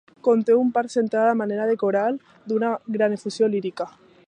Conté 0.27 0.53
una 0.59 0.71
part 0.77 0.93
central 0.93 1.27
a 1.33 1.35
manera 1.41 1.67
de 1.73 1.77
coral, 1.83 2.17
d'una 2.53 2.73
gran 2.99 3.17
efusió 3.19 3.51
lírica. 3.57 3.91